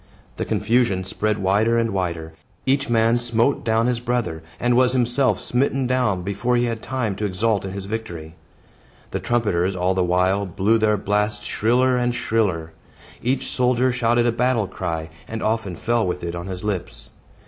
The 0.37 0.45
confusion 0.45 1.03
spread 1.03 1.37
wider 1.37 1.77
and 1.77 1.91
wider. 1.91 2.33
Each 2.65 2.89
man 2.89 3.17
smote 3.19 3.63
down 3.63 3.85
his 3.85 3.99
brother, 3.99 4.41
and 4.59 4.75
was 4.75 4.93
himself 4.93 5.39
smitten 5.39 5.85
down 5.85 6.23
before 6.23 6.55
he 6.57 6.65
had 6.65 6.81
time 6.81 7.15
to 7.17 7.25
exult 7.25 7.65
in 7.65 7.73
his 7.73 7.85
victory. 7.85 8.33
The 9.11 9.19
trumpeters, 9.19 9.75
all 9.75 9.93
the 9.93 10.03
while, 10.03 10.47
blew 10.47 10.79
their 10.79 10.97
blasts 10.97 11.45
shriller 11.45 11.97
and 11.97 12.15
shriller; 12.15 12.71
each 13.21 13.45
soldier 13.51 13.91
shouted 13.91 14.25
a 14.25 14.31
battle 14.31 14.65
cry, 14.65 15.11
and 15.27 15.43
often 15.43 15.75
fell 15.75 16.07
with 16.07 16.23
it 16.23 16.33
on 16.33 16.47
his 16.47 16.63
lips. 16.63 17.11